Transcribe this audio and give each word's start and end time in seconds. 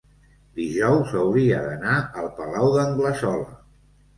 dijous 0.59 1.13
hauria 1.19 1.61
d'anar 1.67 1.99
al 2.23 2.33
Palau 2.41 2.73
d'Anglesola. 2.79 3.57